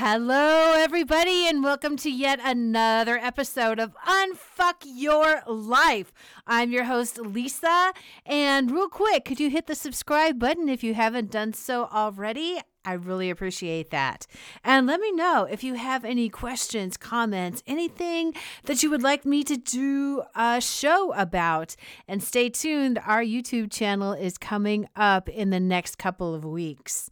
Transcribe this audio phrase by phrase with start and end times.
[0.00, 6.12] Hello, everybody, and welcome to yet another episode of Unfuck Your Life.
[6.46, 7.92] I'm your host, Lisa.
[8.24, 12.60] And real quick, could you hit the subscribe button if you haven't done so already?
[12.84, 14.28] I really appreciate that.
[14.62, 18.34] And let me know if you have any questions, comments, anything
[18.66, 21.74] that you would like me to do a show about.
[22.06, 27.10] And stay tuned, our YouTube channel is coming up in the next couple of weeks.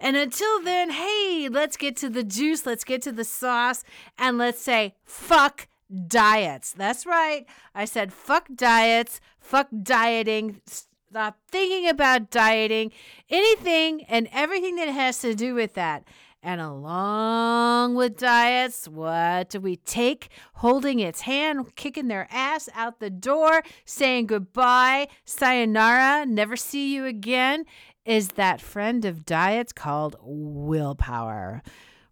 [0.00, 3.84] And until then, hey, let's get to the juice, let's get to the sauce,
[4.16, 5.68] and let's say, fuck
[6.06, 6.72] diets.
[6.72, 7.46] That's right.
[7.74, 10.60] I said, fuck diets, fuck dieting.
[10.66, 12.92] Stop thinking about dieting,
[13.30, 16.04] anything and everything that has to do with that.
[16.40, 20.28] And along with diets, what do we take?
[20.54, 27.06] Holding its hand, kicking their ass out the door, saying goodbye, sayonara, never see you
[27.06, 27.64] again
[28.08, 31.62] is that friend of diets called willpower.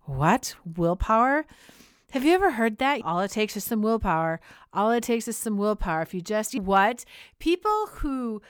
[0.03, 0.55] What?
[0.77, 1.47] Willpower?
[2.11, 3.01] Have you ever heard that?
[3.03, 4.39] All it takes is some willpower.
[4.75, 6.03] All it takes is some willpower.
[6.03, 7.07] If you just what?
[7.39, 8.43] People who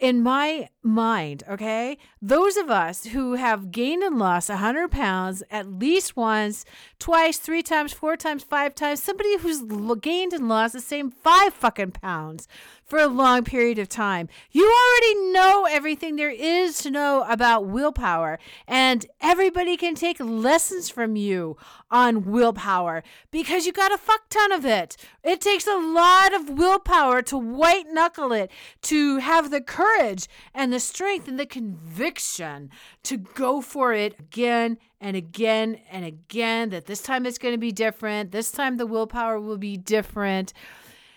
[0.00, 5.66] in my mind, okay, those of us who have gained and lost 100 pounds at
[5.66, 6.64] least once,
[6.98, 9.62] twice, three times, four times, five times, somebody who's
[10.00, 12.48] gained and lost the same five fucking pounds
[12.86, 14.28] for a long period of time.
[14.50, 20.88] You already know everything there is to know about willpower, and everybody can take lessons
[20.88, 21.56] from you
[21.90, 24.96] on willpower because you got a fuck ton of it.
[25.22, 28.50] It takes a lot of willpower to white knuckle it,
[28.82, 29.89] to have the courage
[30.54, 32.70] and the strength and the conviction
[33.04, 36.70] to go for it again and again and again.
[36.70, 38.32] That this time it's going to be different.
[38.32, 40.52] This time the willpower will be different.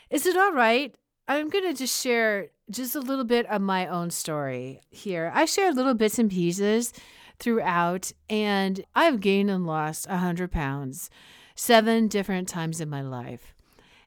[0.09, 0.95] Is it all right
[1.27, 5.31] I'm going to just share just a little bit of my own story here.
[5.33, 6.91] I share little bits and pieces
[7.39, 11.09] throughout, and I've gained and lost 100 pounds
[11.55, 13.53] seven different times in my life.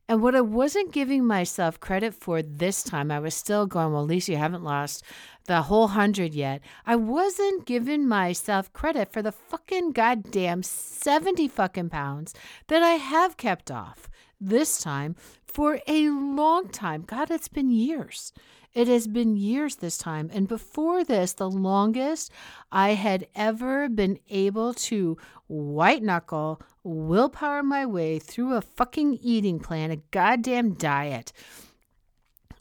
[0.09, 4.03] And what I wasn't giving myself credit for this time, I was still going, well,
[4.03, 5.03] at least you haven't lost
[5.47, 6.61] the whole hundred yet.
[6.86, 12.35] I wasn't giving myself credit for the fucking goddamn 70 fucking pounds
[12.69, 14.08] that I have kept off
[14.41, 17.03] this time for a long time.
[17.03, 18.33] God, it's been years.
[18.77, 20.29] It has been years this time.
[20.35, 22.31] And before this, the longest
[22.70, 25.17] I had ever been able to
[25.47, 31.33] white knuckle, willpower my way through a fucking eating plan, a goddamn diet,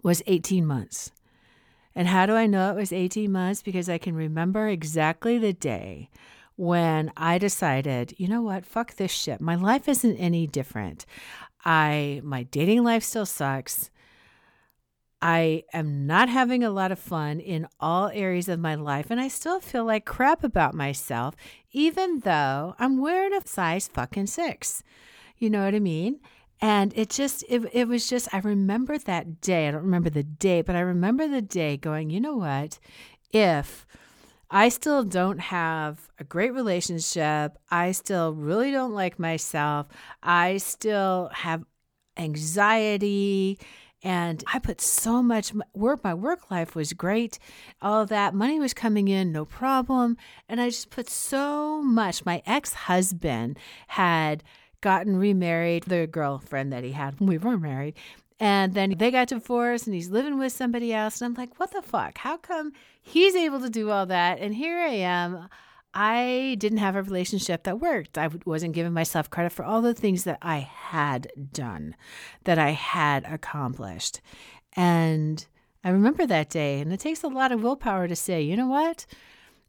[0.04, 1.12] was 18 months.
[1.94, 3.62] And how do I know it was 18 months?
[3.62, 6.10] Because I can remember exactly the day
[6.56, 9.42] when I decided, you know what, fuck this shit.
[9.42, 11.06] My life isn't any different.
[11.66, 13.90] I my dating life still sucks.
[15.28, 19.20] I am not having a lot of fun in all areas of my life, and
[19.20, 21.34] I still feel like crap about myself,
[21.72, 24.84] even though I'm wearing a size fucking six.
[25.40, 26.20] You know what I mean?
[26.62, 29.68] And it just, it, it was just, I remember that day.
[29.68, 32.78] I don't remember the date, but I remember the day going, you know what?
[33.34, 33.88] If
[34.52, 37.58] I still don't have a great relationship.
[37.72, 39.88] I still really don't like myself.
[40.22, 41.64] I still have
[42.16, 43.58] anxiety.
[44.06, 46.04] And I put so much work.
[46.04, 47.40] My work life was great.
[47.82, 50.16] All that money was coming in, no problem.
[50.48, 52.24] And I just put so much.
[52.24, 53.58] My ex husband
[53.88, 54.44] had
[54.82, 57.96] gotten remarried, the girlfriend that he had when we were married.
[58.40, 61.20] And then they got divorced and he's living with somebody else.
[61.20, 62.20] And I'm like, what the fuck?
[62.20, 64.38] How come he's able to do all that?
[64.38, 65.50] And here I am.
[65.96, 68.18] I didn't have a relationship that worked.
[68.18, 71.96] I wasn't giving myself credit for all the things that I had done,
[72.44, 74.20] that I had accomplished.
[74.74, 75.46] And
[75.86, 76.82] I remember that day.
[76.82, 79.06] And it takes a lot of willpower to say, you know what?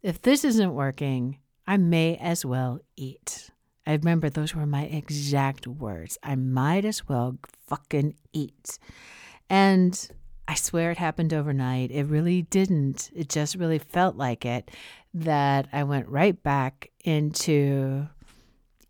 [0.03, 3.51] If this isn't working, I may as well eat.
[3.87, 6.19] I remember those were my exact words.
[6.25, 7.39] I might as well
[7.69, 8.81] fucking eat.
[9.49, 10.09] And
[10.49, 11.91] I swear it happened overnight.
[11.91, 13.11] It really didn't.
[13.15, 14.71] It just really felt like it
[15.13, 18.07] that I went right back into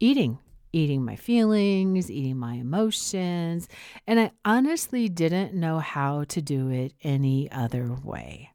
[0.00, 0.39] eating,
[0.72, 3.69] eating my feelings, eating my emotions.
[4.07, 8.51] And I honestly didn't know how to do it any other way.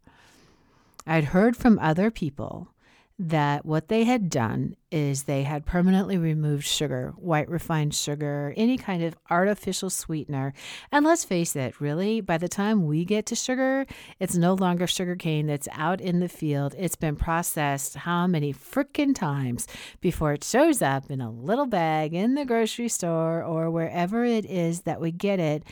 [1.08, 2.68] I'd heard from other people
[3.24, 8.80] that what they had done is they had permanently removed sugar, white refined sugar, any
[8.80, 10.56] kind of artificial sweetener.
[10.92, 13.86] And let's face it, really, by the time we get to sugar,
[14.20, 16.74] it's no longer sugar cane that's out in the field.
[16.80, 19.68] It's been processed how many freaking times
[20.02, 24.46] before it shows up in a little bag in the grocery store or wherever it
[24.46, 25.64] is that we get it.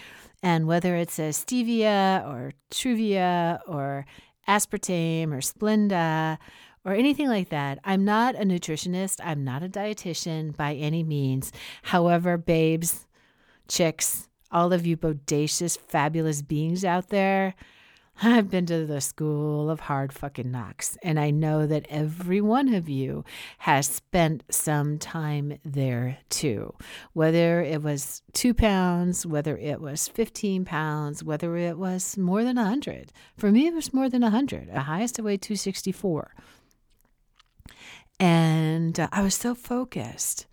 [0.43, 4.05] And whether it's a stevia or Truvia or
[4.47, 6.37] aspartame or Splenda
[6.85, 7.79] or anything like that.
[7.83, 9.19] I'm not a nutritionist.
[9.23, 11.51] I'm not a dietitian by any means.
[11.83, 13.07] However, babes,
[13.67, 17.55] chicks, all of you bodacious, fabulous beings out there,
[18.21, 22.73] I've been to the school of hard fucking knocks, and I know that every one
[22.73, 23.23] of you
[23.59, 26.73] has spent some time there too.
[27.13, 32.57] Whether it was two pounds, whether it was 15 pounds, whether it was more than
[32.57, 33.13] 100.
[33.37, 34.73] For me, it was more than 100.
[34.73, 36.33] The highest I weighed 264.
[38.19, 40.45] And uh, I was so focused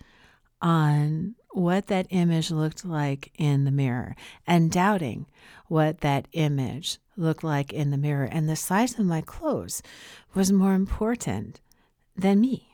[0.63, 4.15] on what that image looked like in the mirror
[4.47, 5.27] and doubting
[5.69, 8.29] what that image looked like in the mirror.
[8.31, 9.83] And the size of my clothes
[10.35, 11.61] was more important
[12.15, 12.69] than me.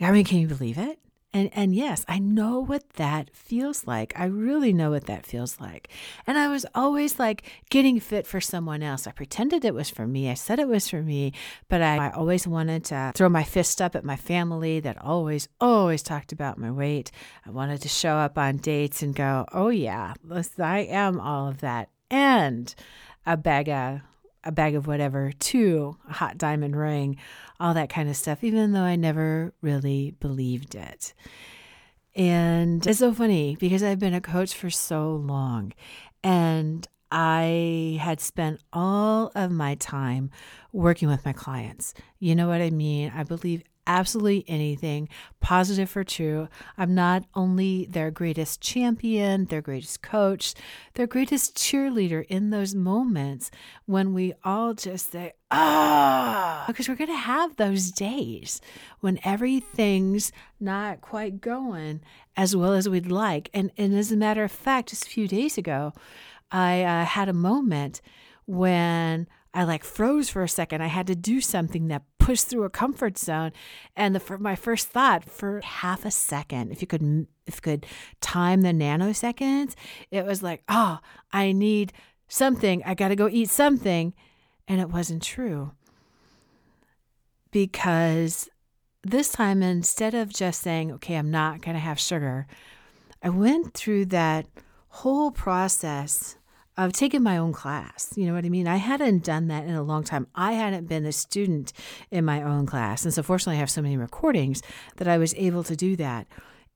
[0.00, 0.98] I mean, can you believe it?
[1.34, 4.12] And and yes, I know what that feels like.
[4.18, 5.88] I really know what that feels like.
[6.26, 9.06] And I was always like getting fit for someone else.
[9.06, 10.30] I pretended it was for me.
[10.30, 11.32] I said it was for me,
[11.70, 15.48] but I, I always wanted to throw my fist up at my family that always,
[15.58, 17.10] always talked about my weight.
[17.46, 20.12] I wanted to show up on dates and go, oh yeah,
[20.58, 21.88] I am all of that.
[22.10, 22.74] And
[23.24, 24.00] a bag of
[24.44, 27.16] a bag of whatever to a hot diamond ring,
[27.60, 31.14] all that kind of stuff, even though I never really believed it.
[32.14, 35.72] And it's so funny because I've been a coach for so long
[36.22, 40.30] and I had spent all of my time
[40.72, 41.94] working with my clients.
[42.18, 43.12] You know what I mean?
[43.14, 45.08] I believe absolutely anything,
[45.40, 46.48] positive or true.
[46.78, 50.54] I'm not only their greatest champion, their greatest coach,
[50.94, 53.50] their greatest cheerleader in those moments
[53.86, 58.60] when we all just say, ah, because we're going to have those days
[59.00, 62.00] when everything's not quite going
[62.36, 63.50] as well as we'd like.
[63.52, 65.92] And, and as a matter of fact, just a few days ago,
[66.50, 68.00] I uh, had a moment
[68.46, 70.82] when I like froze for a second.
[70.82, 73.52] I had to do something that pushed through a comfort zone,
[73.96, 77.86] and the my first thought for half a second, if you could if you could
[78.20, 79.74] time the nanoseconds,
[80.10, 80.98] it was like, oh,
[81.32, 81.92] I need
[82.28, 82.82] something.
[82.84, 84.14] I got to go eat something,
[84.68, 85.72] and it wasn't true.
[87.50, 88.48] Because
[89.02, 92.46] this time instead of just saying, okay, I'm not going to have sugar,
[93.22, 94.46] I went through that
[94.88, 96.36] whole process
[96.76, 98.12] of taking my own class.
[98.16, 98.66] You know what I mean?
[98.66, 100.26] I hadn't done that in a long time.
[100.34, 101.72] I hadn't been a student
[102.10, 103.04] in my own class.
[103.04, 104.62] And so, fortunately, I have so many recordings
[104.96, 106.26] that I was able to do that.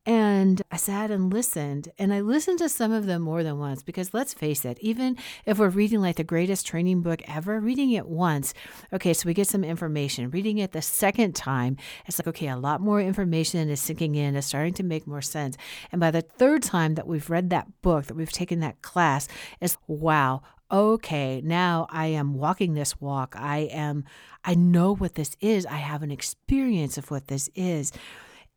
[0.06, 3.82] And I sat and listened, and I listened to some of them more than once
[3.82, 7.90] because let's face it, even if we're reading like the greatest training book ever, reading
[7.90, 8.54] it once,
[8.92, 10.30] okay, so we get some information.
[10.30, 11.76] Reading it the second time,
[12.06, 15.22] it's like, okay, a lot more information is sinking in, is starting to make more
[15.22, 15.56] sense.
[15.90, 19.26] And by the third time that we've read that book, that we've taken that class,
[19.60, 23.34] it's wow, okay, now I am walking this walk.
[23.36, 24.04] I am,
[24.44, 25.66] I know what this is.
[25.66, 27.90] I have an experience of what this is.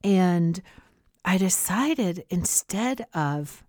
[0.03, 0.61] And
[1.29, 3.63] I decided instead of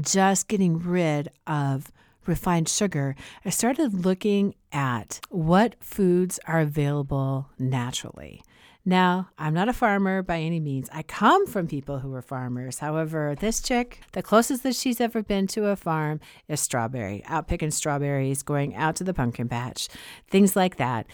[0.00, 1.92] just getting rid of
[2.26, 8.42] refined sugar, I started looking at what foods are available naturally.
[8.84, 10.88] Now, I'm not a farmer by any means.
[10.92, 12.80] I come from people who are farmers.
[12.80, 16.18] However, this chick, the closest that she's ever been to a farm
[16.48, 19.88] is strawberry, out picking strawberries, going out to the pumpkin patch,
[20.28, 21.06] things like that.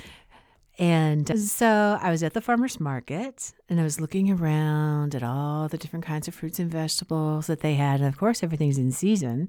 [0.78, 5.66] And so I was at the farmer's market and I was looking around at all
[5.66, 7.98] the different kinds of fruits and vegetables that they had.
[7.98, 9.48] And of course, everything's in season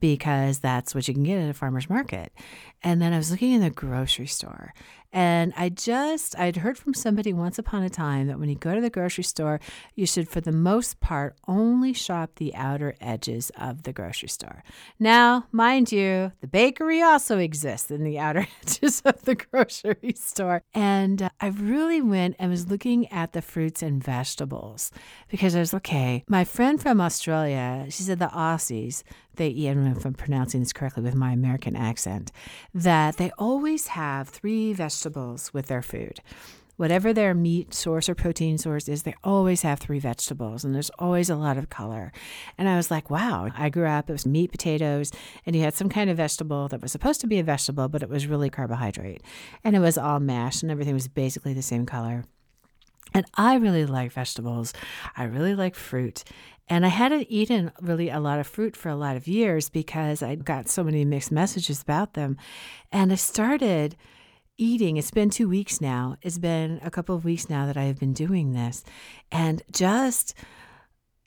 [0.00, 2.30] because that's what you can get at a farmer's market.
[2.82, 4.74] And then I was looking in the grocery store
[5.16, 8.74] and I just, I'd heard from somebody once upon a time that when you go
[8.74, 9.60] to the grocery store,
[9.94, 14.62] you should, for the most part, only shop the outer edges of the grocery store.
[14.98, 20.60] Now, mind you, the bakery also exists in the outer edges of the grocery store.
[20.74, 24.90] And uh, I really went and was looking at the fruits and vegetables
[25.28, 29.02] because I was, okay, my friend from Australia, she said the Aussies,
[29.36, 32.32] they know if I'm pronouncing this correctly with my American accent,
[32.74, 36.20] that they always have three vegetables with their food.
[36.76, 40.90] Whatever their meat source or protein source is, they always have three vegetables and there's
[40.98, 42.12] always a lot of color.
[42.58, 45.10] And I was like, wow, I grew up, it was meat, potatoes,
[45.46, 48.02] and you had some kind of vegetable that was supposed to be a vegetable, but
[48.02, 49.22] it was really carbohydrate.
[49.64, 52.24] And it was all mashed and everything was basically the same color.
[53.14, 54.74] And I really like vegetables.
[55.16, 56.24] I really like fruit.
[56.68, 60.22] And I hadn't eaten really a lot of fruit for a lot of years because
[60.22, 62.36] I got so many mixed messages about them.
[62.90, 63.96] And I started
[64.58, 64.96] eating.
[64.96, 66.16] It's been two weeks now.
[66.22, 68.84] It's been a couple of weeks now that I have been doing this.
[69.30, 70.34] And just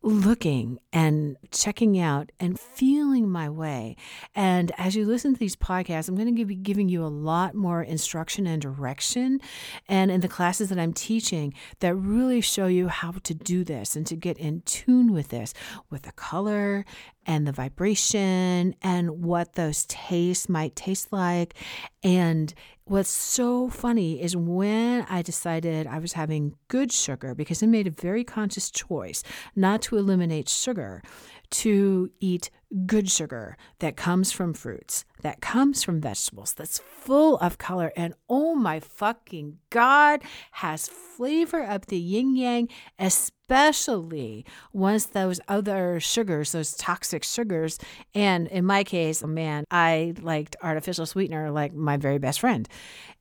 [0.02, 3.96] looking and checking out and feeling my way.
[4.34, 7.54] And as you listen to these podcasts, I'm going to be giving you a lot
[7.54, 9.42] more instruction and direction.
[9.88, 13.96] And in the classes that I'm teaching, that really show you how to do this
[13.96, 15.54] and to get in tune with this,
[15.90, 16.86] with the color
[17.26, 21.56] and the vibration and what those tastes might taste like.
[22.04, 22.54] And
[22.90, 27.86] what's so funny is when I decided I was having good sugar, because I made
[27.86, 29.24] a very conscious choice
[29.56, 31.04] not to eliminate sugar,
[31.52, 32.50] to eat
[32.86, 38.14] good sugar that comes from fruits, that comes from vegetables, that's full of color, and
[38.30, 46.52] oh my fucking God, has flavor of the yin yang, especially once those other sugars,
[46.52, 47.80] those toxic sugars,
[48.14, 52.70] and in my case, man, I liked artificial sweetener like my very best friend.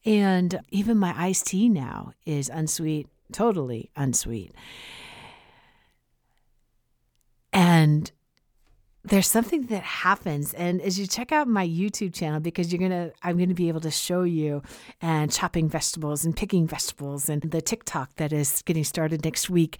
[0.05, 4.53] And even my iced tea now is unsweet, totally unsweet.
[7.53, 8.13] And
[9.05, 10.53] there's something that happens.
[10.55, 13.81] And as you check out my youtube channel because you're gonna i'm gonna be able
[13.81, 14.63] to show you
[15.01, 19.79] and chopping vegetables and picking vegetables and the tiktok that is getting started next week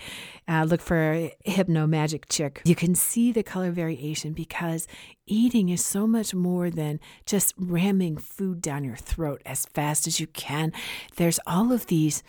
[0.49, 2.63] uh, look for hypno magic chick.
[2.65, 4.87] You can see the color variation because
[5.27, 10.21] eating is so much more than just ramming food down your throat as fast as
[10.21, 10.73] you can.
[11.17, 12.23] There's all of these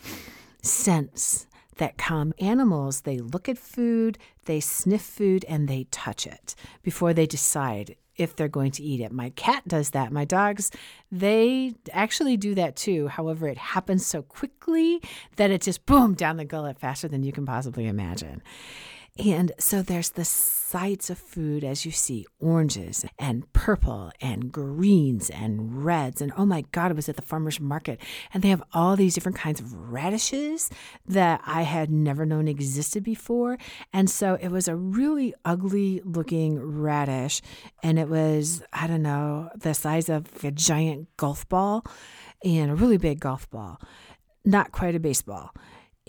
[0.62, 1.48] scents
[1.80, 2.34] that come.
[2.40, 7.96] Animals, they look at food, they sniff food, and they touch it before they decide
[8.16, 9.12] if they're going to eat it.
[9.12, 10.12] My cat does that.
[10.12, 10.72] My dogs,
[11.12, 13.08] they actually do that too.
[13.08, 15.02] However, it happens so quickly
[15.38, 18.44] that it just boom down the gullet faster than you can possibly imagine.
[19.20, 25.30] And so there's the sights of food as you see oranges and purple and greens
[25.30, 26.22] and reds.
[26.22, 28.00] And oh my God, it was at the farmer's market.
[28.34, 30.70] And they have all these different kinds of radishes
[31.06, 33.58] that I had never known existed before.
[33.92, 37.42] And so it was a really ugly looking radish.
[37.84, 41.84] And it was, I don't know, the size of a giant golf ball
[42.42, 43.82] and a really big golf ball,
[44.46, 45.52] not quite a baseball.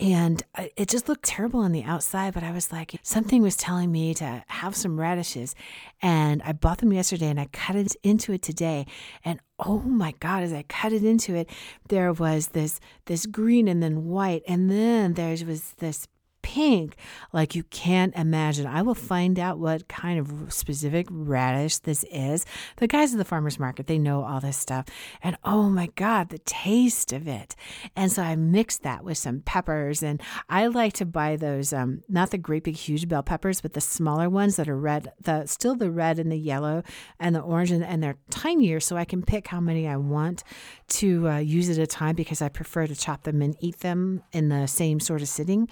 [0.01, 0.41] And
[0.75, 4.15] it just looked terrible on the outside, but I was like, something was telling me
[4.15, 5.53] to have some radishes.
[6.01, 8.87] And I bought them yesterday and I cut it into it today.
[9.23, 11.51] And oh my God, as I cut it into it,
[11.89, 14.41] there was this this green and then white.
[14.47, 16.07] And then there was this
[16.41, 16.95] pink
[17.33, 18.67] like you can't imagine.
[18.67, 22.45] I will find out what kind of specific radish this is.
[22.77, 24.85] The guys at the farmer's market, they know all this stuff.
[25.23, 27.55] And oh my God, the taste of it.
[27.95, 30.03] And so I mixed that with some peppers.
[30.03, 33.73] And I like to buy those, um, not the great big huge bell peppers, but
[33.73, 36.83] the smaller ones that are red, the still the red and the yellow
[37.19, 38.79] and the orange, and, and they're tinier.
[38.79, 40.43] So I can pick how many I want
[40.87, 44.23] to uh, use at a time because I prefer to chop them and eat them
[44.31, 45.69] in the same sort of sitting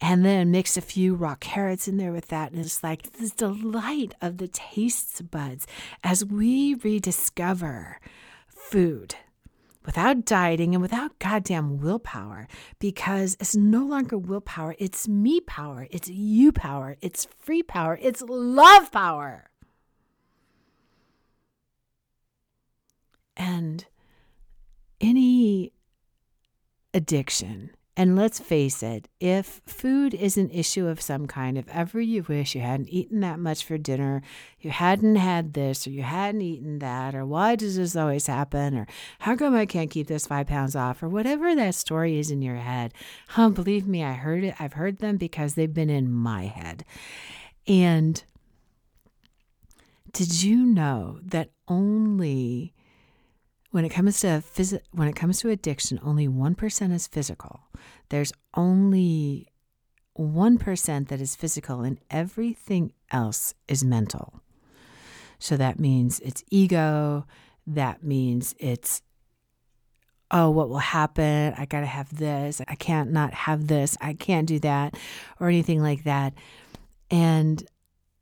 [0.00, 2.52] and then mix a few raw carrots in there with that.
[2.52, 5.66] And it's like this delight of the taste buds
[6.02, 8.00] as we rediscover
[8.48, 9.16] food
[9.84, 12.46] without dieting and without goddamn willpower
[12.78, 18.22] because it's no longer willpower, it's me power, it's you power, it's free power, it's
[18.22, 19.50] love power.
[23.36, 23.86] And
[25.00, 25.72] any
[26.92, 32.00] addiction and let's face it, if food is an issue of some kind, if ever
[32.00, 34.22] you wish you hadn't eaten that much for dinner,
[34.60, 38.78] you hadn't had this, or you hadn't eaten that, or why does this always happen,
[38.78, 38.86] or
[39.18, 42.40] how come I can't keep this five pounds off, or whatever that story is in
[42.40, 42.94] your head,
[43.30, 44.54] huh, believe me, I heard it.
[44.60, 46.84] I've heard them because they've been in my head.
[47.66, 48.22] And
[50.12, 52.74] did you know that only
[53.70, 57.60] when it comes to phys- when it comes to addiction, only 1% is physical.
[58.08, 59.48] There's only
[60.18, 64.42] 1% that is physical and everything else is mental.
[65.38, 67.26] So that means it's ego,
[67.66, 69.02] that means it's
[70.30, 71.54] oh, what will happen?
[71.56, 72.60] I got to have this.
[72.68, 73.96] I can't not have this.
[73.98, 74.94] I can't do that
[75.40, 76.34] or anything like that.
[77.10, 77.66] And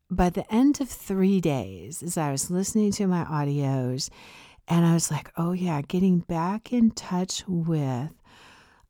[0.08, 4.08] by the end of 3 days, as I was listening to my audios
[4.68, 8.12] and I was like, oh, yeah, getting back in touch with,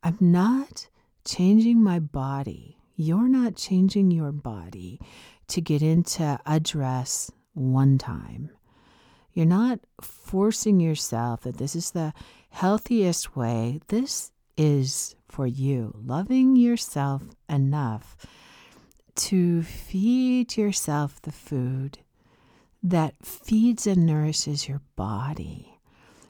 [0.03, 0.87] I'm not
[1.25, 2.77] changing my body.
[2.95, 4.99] You're not changing your body
[5.49, 8.49] to get into a dress one time.
[9.33, 12.13] You're not forcing yourself that this is the
[12.49, 13.79] healthiest way.
[13.87, 18.17] This is for you, loving yourself enough
[19.15, 21.99] to feed yourself the food
[22.89, 25.79] that feeds and nourishes your body.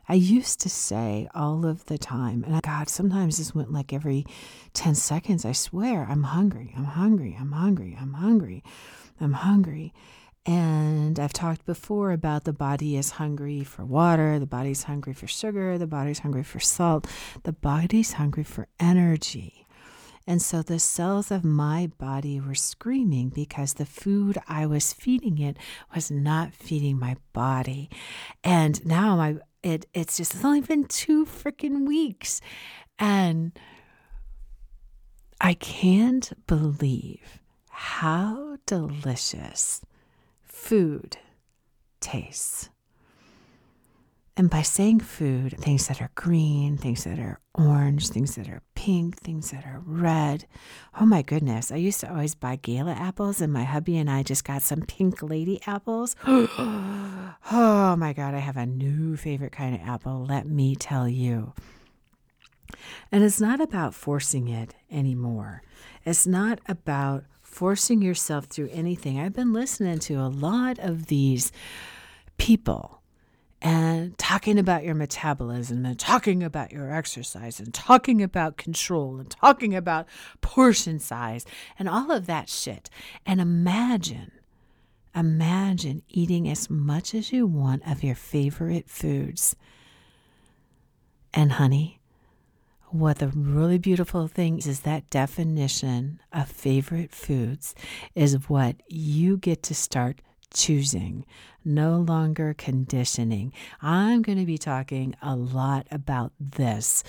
[0.10, 4.26] I used to say all of the time, and God, sometimes this went like every
[4.74, 5.46] 10 seconds.
[5.46, 8.64] I swear, I'm hungry, I'm hungry, I'm hungry, I'm hungry,
[9.20, 9.94] I'm hungry.
[10.46, 15.28] And I've talked before about the body is hungry for water, the body's hungry for
[15.28, 17.06] sugar, the body's hungry for salt,
[17.44, 19.67] the body's hungry for energy.
[20.28, 25.40] And so the cells of my body were screaming because the food I was feeding
[25.40, 25.58] it
[25.96, 27.90] was not feeding my body.
[28.44, 32.42] And now my it it's just it's only been two freaking weeks.
[33.00, 33.58] And
[35.40, 39.82] I can't believe how delicious
[40.44, 41.18] food
[42.02, 42.70] tastes.
[44.38, 48.62] And by saying food, things that are green, things that are orange, things that are
[48.76, 50.46] pink, things that are red.
[51.02, 51.72] Oh my goodness.
[51.72, 54.82] I used to always buy gala apples, and my hubby and I just got some
[54.82, 56.16] pink lady apples.
[56.28, 61.54] oh my God, I have a new favorite kind of apple, let me tell you.
[63.12, 65.64] And it's not about forcing it anymore.
[66.06, 69.20] It's not about forcing yourself through anything.
[69.20, 71.52] I've been listening to a lot of these
[72.38, 72.97] people
[73.62, 79.30] and talking about your metabolism and talking about your exercise and talking about control and
[79.30, 80.08] talking about
[80.42, 81.46] portion size
[81.80, 82.90] and all of that shit.
[83.26, 84.32] And imagine,
[85.16, 89.56] imagine eating as much as you want of your favorite foods.
[91.34, 92.00] And honey,
[92.90, 97.76] what the really beautiful thing is, is that definition of favorite foods
[98.16, 100.22] is what you get to start
[100.54, 101.26] choosing,
[101.68, 103.54] no longer conditioning.
[103.82, 107.04] I'm going to be talking a lot about this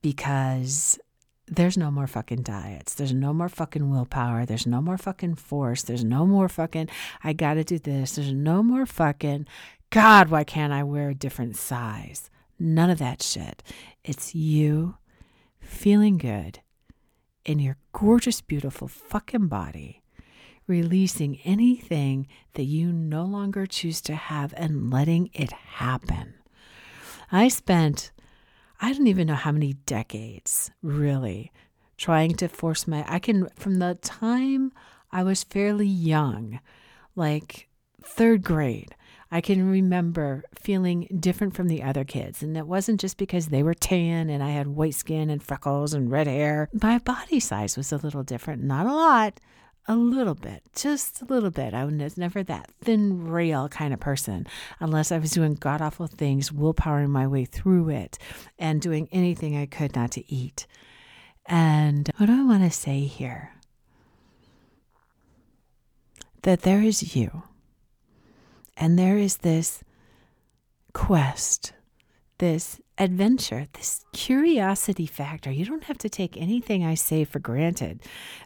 [0.00, 0.98] because
[1.46, 2.94] there's no more fucking diets.
[2.94, 4.46] There's no more fucking willpower.
[4.46, 5.82] There's no more fucking force.
[5.82, 6.88] There's no more fucking,
[7.24, 8.16] I got to do this.
[8.16, 9.46] There's no more fucking,
[9.90, 12.30] God, why can't I wear a different size?
[12.58, 13.62] None of that shit.
[14.04, 14.96] It's you
[15.60, 16.60] feeling good
[17.44, 20.02] in your gorgeous, beautiful fucking body
[20.68, 26.34] releasing anything that you no longer choose to have and letting it happen.
[27.32, 28.12] I spent,
[28.80, 31.50] I don't even know how many decades really
[31.96, 34.72] trying to force my, I can, from the time
[35.10, 36.60] I was fairly young,
[37.16, 37.68] like
[38.02, 38.94] third grade,
[39.30, 42.42] I can remember feeling different from the other kids.
[42.42, 45.92] And it wasn't just because they were tan and I had white skin and freckles
[45.92, 46.70] and red hair.
[46.72, 49.40] My body size was a little different, not a lot,
[49.88, 51.72] a little bit, just a little bit.
[51.72, 54.46] I was never that thin rail kind of person
[54.78, 58.18] unless I was doing god awful things, willpowering my way through it,
[58.58, 60.66] and doing anything I could not to eat.
[61.46, 63.54] And what do I want to say here?
[66.42, 67.44] That there is you,
[68.76, 69.82] and there is this
[70.92, 71.72] quest,
[72.36, 75.50] this adventure, this curiosity factor.
[75.50, 78.02] You don't have to take anything I say for granted.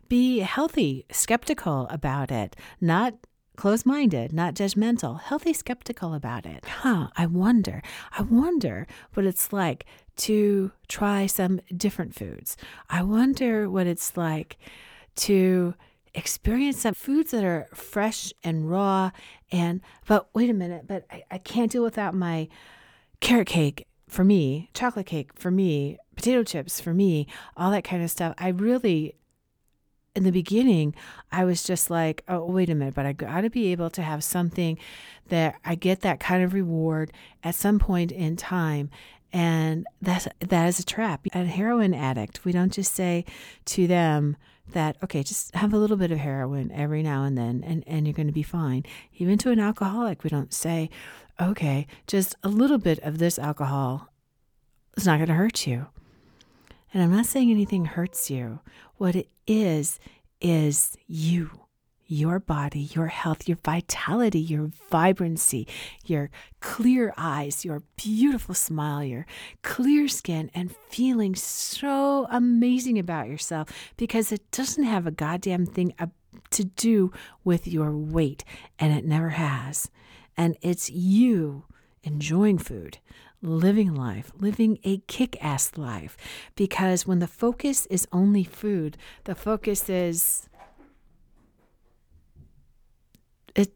[0.08, 3.14] Be healthy, skeptical about it, not
[3.56, 6.64] close minded, not judgmental, healthy, skeptical about it.
[6.64, 7.82] Huh, I wonder,
[8.18, 9.86] I wonder what it's like
[10.16, 12.56] to try some different foods.
[12.90, 14.58] I wonder what it's like
[15.16, 15.74] to
[16.14, 19.10] experience some foods that are fresh and raw
[19.50, 22.48] and but wait a minute but I, I can't do without my
[23.20, 28.02] carrot cake for me, chocolate cake for me, potato chips for me, all that kind
[28.02, 28.34] of stuff.
[28.38, 29.14] I really,
[30.14, 30.94] in the beginning,
[31.30, 34.02] I was just like, oh, wait a minute, but I got to be able to
[34.02, 34.78] have something
[35.28, 37.10] that I get that kind of reward
[37.42, 38.90] at some point in time.
[39.32, 41.26] And that's, that is a trap.
[41.32, 43.24] A heroin addict, we don't just say
[43.64, 44.36] to them,
[44.70, 48.06] that okay just have a little bit of heroin every now and then and, and
[48.06, 48.84] you're going to be fine
[49.16, 50.88] even to an alcoholic we don't say
[51.40, 54.08] okay, just a little bit of this alcohol
[54.96, 55.86] is not going to hurt you.
[56.92, 58.60] And I'm not saying anything hurts you.
[58.96, 59.98] What it is,
[60.42, 61.50] is you,
[62.06, 65.66] your body, your health, your vitality, your vibrancy,
[66.04, 69.24] your clear eyes, your beautiful smile, your
[69.62, 75.94] clear skin, and feeling so amazing about yourself because it doesn't have a goddamn thing
[76.50, 77.12] to do
[77.44, 78.44] with your weight,
[78.78, 79.90] and it never has.
[80.36, 81.64] And it's you
[82.02, 82.98] enjoying food,
[83.40, 86.16] living life, living a kick ass life.
[86.56, 90.48] Because when the focus is only food, the focus is
[93.54, 93.72] it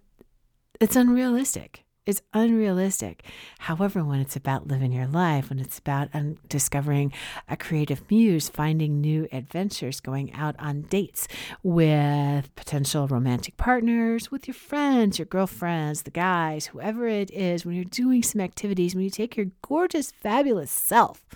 [0.81, 1.86] it's unrealistic.
[2.07, 3.25] Is unrealistic.
[3.59, 7.13] However, when it's about living your life, when it's about um, discovering
[7.49, 11.27] a creative muse, finding new adventures, going out on dates
[11.63, 17.75] with potential romantic partners, with your friends, your girlfriends, the guys, whoever it is, when
[17.75, 21.27] you're doing some activities, when you take your gorgeous, fabulous self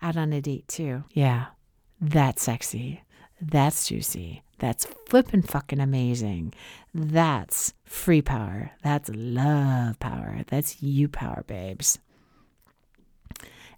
[0.00, 1.04] out on a date too.
[1.12, 1.46] Yeah,
[2.00, 3.02] that's sexy.
[3.40, 4.42] That's juicy.
[4.58, 6.52] That's flippin' fucking amazing.
[6.94, 8.72] That's free power.
[8.82, 10.40] That's love power.
[10.48, 11.98] That's you power, babes.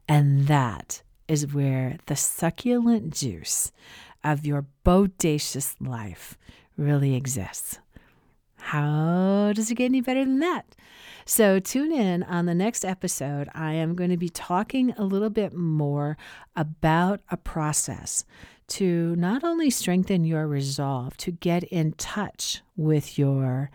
[0.09, 3.71] And that is where the succulent juice
[4.25, 6.37] of your bodacious life
[6.77, 7.79] really exists.
[8.57, 10.75] How does it get any better than that?
[11.25, 13.49] So, tune in on the next episode.
[13.55, 16.17] I am going to be talking a little bit more
[16.57, 18.25] about a process
[18.71, 23.71] to not only strengthen your resolve to get in touch with your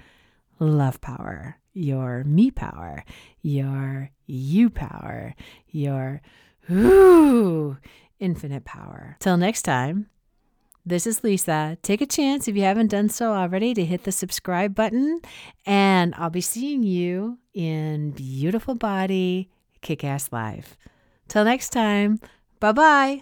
[0.59, 3.03] love power, your me power,
[3.41, 5.35] your you power,
[5.69, 6.21] your
[6.71, 7.77] ooh,
[8.19, 9.17] infinite power.
[9.19, 10.09] Till next time,
[10.85, 11.77] this is Lisa.
[11.81, 15.19] Take a chance if you haven't done so already to hit the subscribe button,
[15.65, 19.49] and I'll be seeing you in Beautiful Body
[19.81, 20.77] Kick Ass Live.
[21.27, 22.19] Till next time,
[22.59, 23.21] bye bye.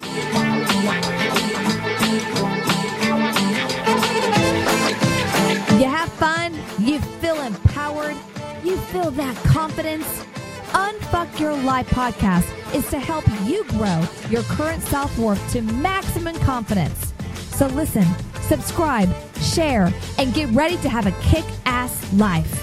[11.13, 16.35] Unfuck Your Life podcast is to help you grow your current self worth to maximum
[16.37, 17.13] confidence.
[17.35, 18.07] So listen,
[18.41, 22.59] subscribe, share, and get ready to have a kick ass life.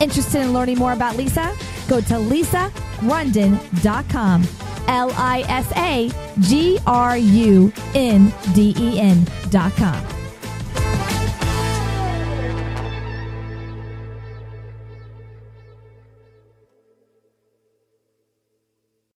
[0.00, 1.54] Interested in learning more about Lisa?
[1.86, 4.42] Go to lisagrunden.com.
[4.88, 10.13] L I S A G R U N D E N.com.